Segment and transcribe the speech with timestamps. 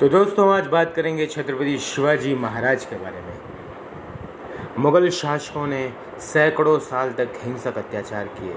[0.00, 5.78] तो दोस्तों, आज बात करेंगे छत्रपति शिवाजी महाराज के बारे में। मुगल शासकों ने
[6.22, 8.56] सैकड़ों साल तक हिंसक अत्याचार किए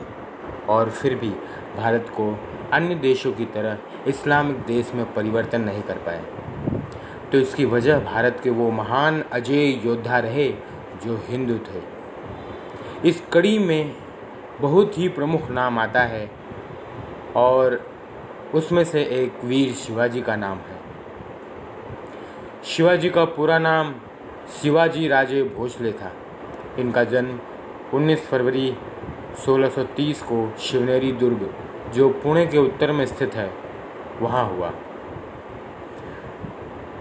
[0.69, 1.29] और फिर भी
[1.77, 2.25] भारत को
[2.73, 6.23] अन्य देशों की तरह इस्लामिक देश में परिवर्तन नहीं कर पाए।
[7.31, 10.47] तो इसकी वजह भारत के वो महान अजय योद्धा रहे
[11.05, 11.81] जो हिंदू थे।
[13.09, 13.95] इस कड़ी में
[14.61, 16.29] बहुत ही प्रमुख नाम आता है
[17.35, 17.79] और
[18.55, 20.68] उसमें से एक वीर शिवाजी का नाम है।
[22.65, 23.95] शिवाजी का पूरा नाम
[24.61, 26.11] शिवाजी राजे भोसले था।
[26.79, 27.39] इनका जन्म
[27.93, 28.77] 19 फरवरी
[29.37, 31.55] 1630 को शिवनेरी दुर्ग,
[31.93, 33.53] जो पुणे के उत्तर में स्थित है,
[34.21, 34.73] वहाँ हुआ।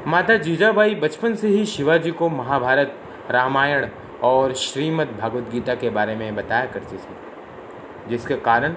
[0.06, 2.94] माता जीजाबाई बचपन से ही शिवाजी को महाभारत,
[3.30, 3.88] रामायण
[4.22, 7.16] और श्रीमद् भागवत गीता के बारे में बताया करती थी,
[8.08, 8.74] जिसके कारण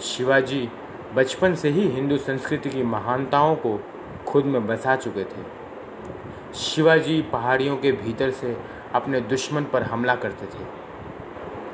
[0.00, 0.68] शिवाजी
[1.14, 3.80] बचपन से ही हिंदू संस्कृति की महानताओं को
[4.26, 5.61] खुद में बसा चुके थे।
[6.54, 8.56] शिवाजी पहाड़ियों के भीतर से
[8.94, 10.64] अपने दुश्मन पर हमला करते थे,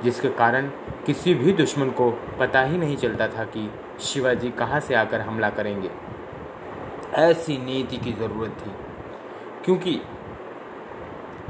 [0.02, 0.68] जिसके कारण
[1.06, 3.70] किसी भी दुश्मन को पता ही नहीं चलता था कि
[4.02, 5.90] शिवाजी कहाँ से आकर हमला करेंगे।
[7.18, 8.70] ऐसी नीति की ज़रूरत थी,
[9.64, 10.00] क्योंकि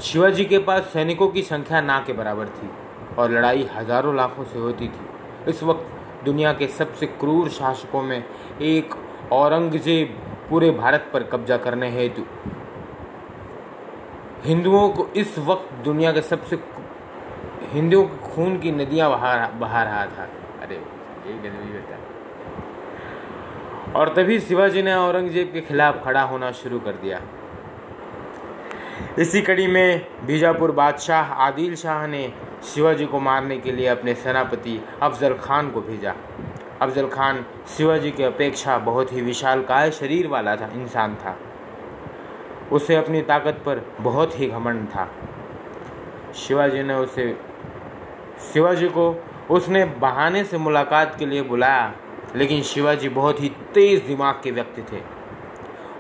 [0.03, 2.71] शिवाजी के पास सैनिकों की संख्या ना के बराबर थी
[3.19, 8.25] और लड़ाई हज़ारों लाखों से होती थी। इस वक्त दुनिया के सबसे क्रूर शासकों में
[8.63, 8.95] एक
[9.33, 10.17] औरंगज़ेब
[10.51, 12.23] पूरे भारत पर कब्जा करने हेतु
[14.45, 16.57] हिंदुओं को इस वक्त दुनिया के सबसे
[17.73, 20.29] हिंदुओं के खून की नदियाँ बहा बहा रहा था।
[20.63, 21.97] अरे यही गजबी बेटा
[23.99, 27.21] और तभी शिवाजी ने औरंगज़ेब के खिलाफ खड़ा होना शुरू कर दिया।
[29.19, 32.33] इसी कड़ी में बीजापुर बादशाह आदिल शाह ने
[32.65, 36.15] शिवाजी को मारने के लिए अपने सेनापति अफजल खान को भेजा।
[36.83, 37.45] अफजल खान
[37.77, 41.37] शिवाजी की अपेक्षा बहुत ही विशाल काय शरीर वाला था, इंसान था।
[42.73, 45.09] उसे अपनी ताकत पर बहुत ही घमंड था।
[46.37, 47.33] शिवाजी ने उसे,
[48.53, 49.15] शिवाजी को
[49.51, 51.93] उसने बहाने से मुलाकात के लिए बुलाया,
[52.37, 55.03] लेकिन शिवाजी बहुत ही तेज दिमाग के व्यक्ति थे।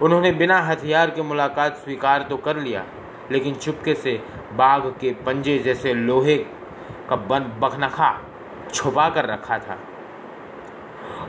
[0.03, 2.85] उन्होंने बिना हथियार के मुलाकात स्वीकार तो कर लिया,
[3.33, 4.21] लेकिन चुपके से
[4.53, 6.37] बाघ के पंजे जैसे लोहे
[7.09, 8.19] का बन, बखनखा
[8.75, 9.79] छुपा कर रखा था।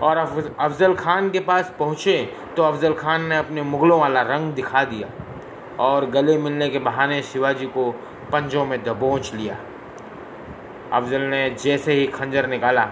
[0.01, 2.17] और अफजल खान के पास पहुँचे
[2.57, 5.07] तो अफजल खान ने अपने मुगलों वाला रंग दिखा दिया।
[5.79, 7.91] और गले मिलने के बहाने शिवाजी को
[8.31, 9.57] पंजों में दबोच लिया।
[10.93, 12.83] अफजल ने जैसे ही खंजर निकाला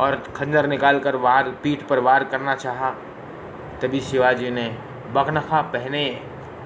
[0.00, 2.90] और खंजर निकाल कर वार, पीठ पर वार करना चाहा,
[3.82, 4.68] तभी शिवाजी ने
[5.12, 6.20] बखनखा पहने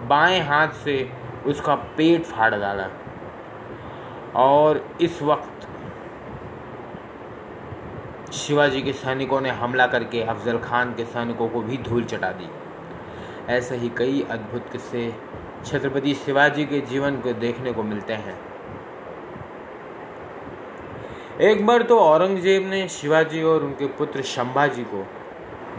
[0.09, 1.11] बाएँ हाथ से
[1.47, 2.89] उसका पेट फाड़ डाला।
[4.37, 5.67] और इस वक्त
[8.33, 12.49] शिवाजी के सैनिकों ने हमला करके अफजल खान के सैनिकों को भी धूल चटा दी।
[13.49, 15.13] ऐसे ही कई अद्भुत किस्से
[15.67, 18.39] छत्रपति शिवाजी के जीवन को देखने को मिलते हैं।
[21.41, 25.07] एक बार तो औरंगज़ेब ने शिवाजी और उनके पुत्र शंभाजी को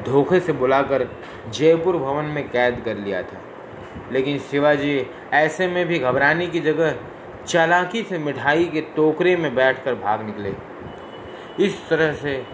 [0.03, 1.07] धोखे से बुलाकर
[1.50, 3.41] जयपुर भवन में कैद कर लिया था।
[4.12, 6.96] लेकिन शिवाजी ऐसे में भी घबराने की जगह
[7.47, 10.53] चालाकी से मिठाई के टोकरे में बैठकर भाग निकले।
[11.66, 12.46] इस तरह से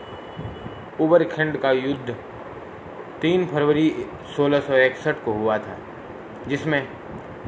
[1.01, 2.15] उबरखंड का युद्ध
[3.21, 3.89] 3 फरवरी
[4.35, 5.77] 1661 को हुआ था,
[6.47, 6.87] जिसमें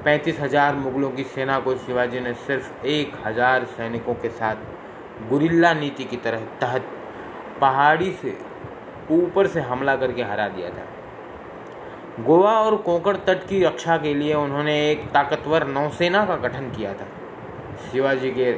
[0.03, 5.73] पैंतीस हज़ार मुगलों की सेना को शिवाजी ने सिर्फ़ एक हज़ार सैनिकों के साथ गुरिल्ला
[5.73, 6.87] नीति की तरह तहत
[7.61, 8.37] पहाड़ी से
[9.11, 10.85] ऊपर से हमला करके हरा दिया था।
[12.23, 16.93] गोवा और कोंकण तट की रक्षा के लिए उन्होंने एक ताकतवर नौसेना का गठन किया
[16.93, 17.07] था।
[17.91, 18.51] शिवाजी के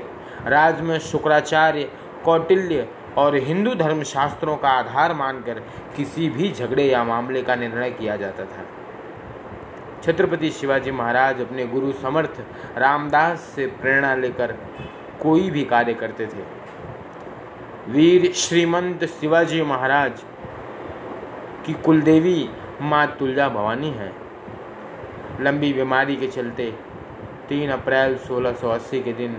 [0.48, 1.90] राज में शुक्राचार्य
[2.26, 2.88] कौटिल्य
[3.18, 5.60] और हिंदू धर्म शास्त्रों का आधार मानकर
[5.98, 8.66] किसी भी झगड़े या मामले का निर्णय किया जाता था।
[10.04, 12.42] छत्रपति शिवाजी महाराज अपने गुरु समर्थ
[12.78, 14.52] रामदास से प्रेरणा लेकर
[15.22, 16.44] कोई भी कार्य करते थे।
[17.92, 20.24] वीर श्रीमंत शिवाजी महाराज
[21.66, 22.50] की कुलदेवी
[22.82, 24.12] माँ तुलजा भवानी है।
[25.42, 26.72] लंबी बीमारी के चलते
[27.50, 29.34] 3 अप्रैल 1680 के दिन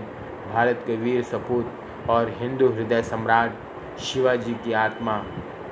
[0.53, 3.51] भारत के वीर सपूत और हिंदू हृदय सम्राट
[3.99, 5.23] शिवाजी की आत्मा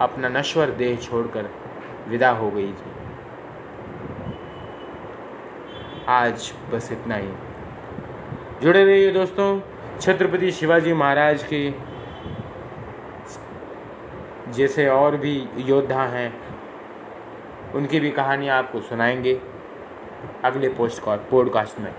[0.02, 1.50] अपना नश्वर देह छोड़कर
[2.08, 2.92] विदा हो गई थी।
[6.08, 7.30] आज बस इतना ही।
[8.62, 9.62] जुड़े रहिए दोस्तों,
[10.02, 11.74] छत्रपति शिवाजी महाराज के
[14.52, 16.42] जैसे और भी योद्धा हैं,
[17.76, 19.42] उनकी भी कहानियाँ आपको सुनाएँगे।
[20.44, 21.94] अगले पोस्ट पॉडकास्ट में।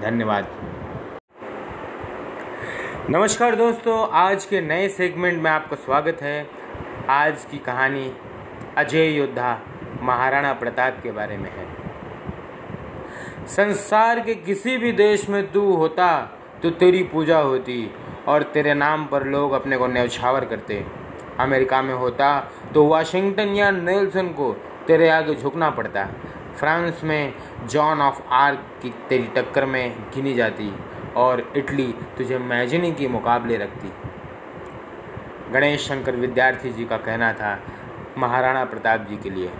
[0.00, 0.46] धन्यवाद।
[3.12, 6.46] नमस्कार दोस्तों, आज के नए सेगमेंट में आपका स्वागत है।
[7.08, 8.12] आज की कहानी
[8.78, 9.50] अजय योद्धा
[10.02, 11.66] महाराणा प्रताप के बारे में है।
[13.46, 16.06] संसार के किसी भी देश में तू होता
[16.62, 17.90] तो तेरी पूजा होती
[18.28, 20.84] और तेरे नाम पर लोग अपने को न्यौछावर करते।
[21.38, 22.30] अमेरिका में होता
[22.74, 24.52] तो वाशिंगटन या नेल्सन को
[24.86, 26.06] तेरे आगे झुकना पड़ता।
[26.56, 27.32] फ्रांस में
[27.66, 30.72] जॉन ऑफ़ आर्क की तेरी टक्कर में गिनी जाती।
[31.16, 33.92] और इटली तुझे मैजनी के मुकाबले रखती।
[35.52, 37.60] गणेश शंकर विद्यार्थी जी का कहना था,
[38.18, 39.50] महाराणा प्रताप जी के लिए।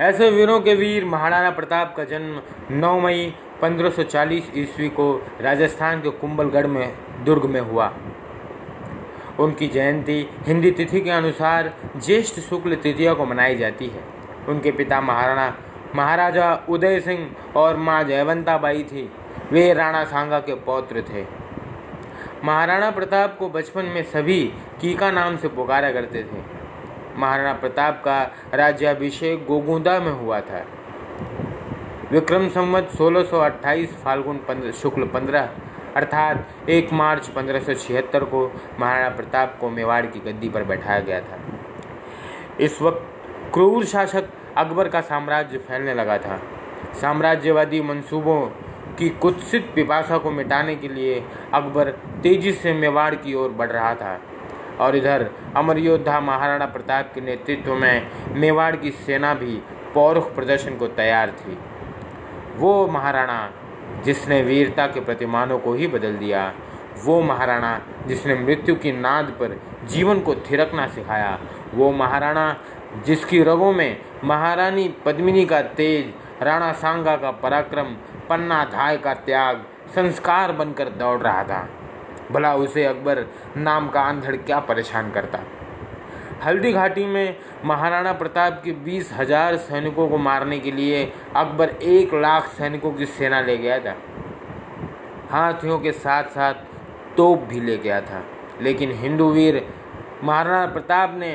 [0.00, 2.40] ऐसे वीरों के वीर महाराणा प्रताप का जन्म
[2.70, 7.94] 9 मई 1540 ईस्वी को राजस्थान के कुंभलगढ़ में, दुर्ग में हुआ।
[9.38, 14.04] उनकी जयंती हिंदी तिथि के अनुसार ज्येष्ठ शुक्ल तृतीया को मनाई जाती है।
[14.48, 15.54] उनके पिता महाराणा,
[15.94, 19.12] महाराजा उदय सिंह और माँ जयवंता बाई थी।
[19.52, 21.24] वे राणा सांगा के पौत्र थे।
[22.44, 24.44] महाराणा प्रताप को बचपन में सभी
[24.80, 26.42] कीका नाम से पुकारा करते थे।
[27.16, 28.22] महाराणा प्रताप का
[28.54, 30.64] राज्याभिषेक गोगुंदा में हुआ था।
[32.12, 35.48] विक्रम संवत 1628 फाल्गुन शुक्ल पंद्रह,
[35.96, 37.60] अर्थात एक मार्च पंद्रह
[38.24, 41.38] को महाराणा प्रताप को मेवाड़ की गद्दी पर बैठाया गया था।
[42.60, 43.06] इस वक्त
[43.54, 44.24] क्रूर शासक
[44.56, 46.40] अकबर का साम्राज्य फैलने लगा था।
[47.00, 48.69] साम्राज्यवादी मंसूबों
[49.00, 51.22] की कुत्सित पिपासा को मिटाने के लिए
[51.54, 51.90] अकबर
[52.22, 54.20] तेज़ी से मेवाड़ की ओर बढ़ रहा था।
[54.80, 59.56] और इधर अमर योद्धा महाराणा प्रताप के नेतृत्व में मेवाड़ की सेना भी
[59.94, 61.58] पौरुष प्रदर्शन को तैयार थी।
[62.56, 63.50] वो महाराणा
[64.04, 66.52] जिसने वीरता के प्रतिमानों को ही बदल दिया,
[67.04, 71.38] वो महाराणा जिसने मृत्यु की नाद पर जीवन को थिरकना सिखाया,
[71.74, 72.56] वो महाराणा
[73.06, 77.94] जिसकी रगों में महारानी पद्मिनी का तेज राणा सांगा का पराक्रम,
[78.28, 79.64] पन्ना धाय का त्याग,
[79.94, 81.68] संस्कार बनकर दौड़ रहा था।
[82.32, 83.26] भला उसे अकबर
[83.56, 85.38] नाम का आंधड़ क्या परेशान करता?
[86.44, 91.04] हल्दी घाटी में महाराणा प्रताप के बीस हज़ार सैनिकों को मारने के लिए
[91.36, 93.96] अकबर एक लाख सैनिकों की सेना ले गया था।
[95.30, 96.54] हाथियों के साथ साथ
[97.16, 98.22] तोप भी ले गया था।
[98.60, 99.62] लेकिन हिंदू वीर
[100.24, 101.32] महाराणा प्रताप ने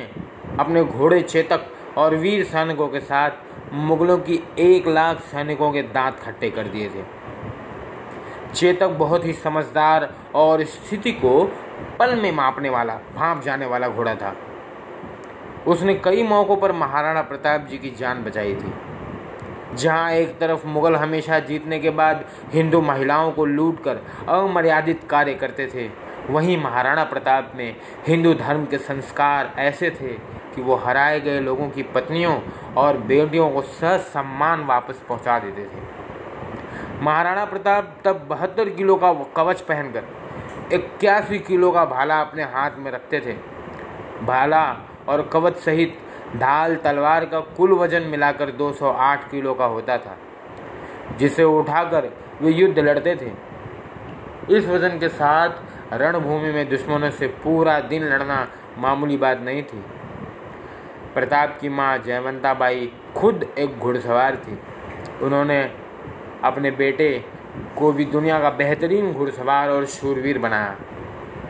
[0.60, 6.20] अपने घोड़े चेतक और वीर सैनिकों के साथ मुगलों की एक लाख सैनिकों के दांत
[6.20, 7.04] खट्टे कर दिए थे।
[8.54, 11.44] चेतक बहुत ही समझदार और स्थिति को
[12.00, 14.36] पल में मापने वाला, भाप जाने वाला घोड़ा था।
[15.68, 18.74] उसने कई मौक़ों पर महाराणा प्रताप जी की जान बचाई थी।
[19.76, 25.34] जहाँ एक तरफ़ मुगल हमेशा जीतने के बाद हिंदू महिलाओं को लूट कर अमर्यादित कार्य
[25.34, 25.88] करते थे,
[26.30, 27.76] वहीं महाराणा प्रताप में
[28.08, 30.14] हिंदू धर्म के संस्कार ऐसे थे
[30.56, 32.40] कि वो हराए गए लोगों की पत्नियों
[32.78, 35.84] और बेटियों को सम्मान वापस पहुँचा देते थे।
[37.02, 42.92] महाराणा प्रताप तब बहत्तर किलो का कवच पहनकर इक्यासी किलो का भाला अपने हाथ में
[42.92, 43.34] रखते थे।
[44.25, 44.66] भाला
[45.10, 45.98] और कवच सहित
[46.36, 50.18] ढाल तलवार का कुल वज़न मिलाकर 208 किलो का होता था,
[51.18, 52.10] जिसे उठाकर
[52.42, 53.31] वे युद्ध लड़ते थे।
[54.56, 58.48] इस वज़न के साथ रणभूमि में दुश्मनों से पूरा दिन लड़ना
[58.78, 59.84] मामूली बात नहीं थी।
[61.16, 64.60] प्रताप की माँ जयवंता बाई खुद एक घुड़सवार थी।
[65.22, 65.64] उन्होंने
[66.44, 67.26] अपने बेटे
[67.78, 70.76] को भी दुनिया का बेहतरीन घुड़सवार और शूरवीर बनाया।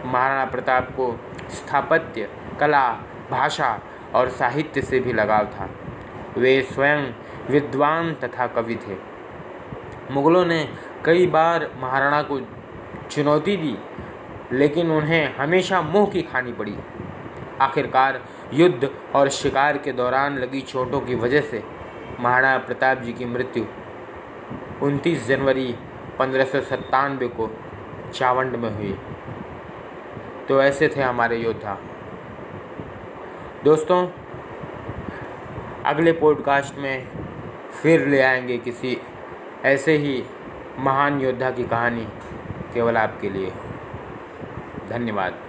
[0.05, 1.19] महाराणा प्रताप को
[1.49, 2.29] स्थापत्य,
[2.59, 2.89] कला,
[3.31, 3.79] भाषा
[4.15, 5.69] और साहित्य से भी लगाव था।
[6.37, 7.11] वे स्वयं
[7.49, 8.97] विद्वान तथा कवि थे।
[10.11, 10.69] मुगलों ने
[11.05, 12.39] कई बार महाराणा को
[13.11, 13.77] चुनौती दी,
[14.51, 16.75] लेकिन उन्हें हमेशा मुँह की खानी पड़ी।
[17.61, 21.63] आखिरकार युद्ध और शिकार के दौरान लगी चोटों की वजह से
[22.19, 23.65] महाराणा प्रताप जी की मृत्यु
[24.81, 25.75] 29 जनवरी
[26.19, 26.45] पंद्रह
[27.27, 27.55] को
[28.13, 28.99] चावंड में हुई।
[30.49, 31.77] तो ऐसे थे हमारे योद्धा।
[33.63, 34.07] दोस्तों,
[35.85, 37.07] अगले पॉडकास्ट में
[37.83, 39.01] फिर ले आएँगे किसी
[39.65, 40.23] ऐसे ही
[40.77, 42.07] महान योद्धा की कहानी
[42.73, 43.51] केवल आपके लिए।
[44.89, 45.44] धन्यवाद।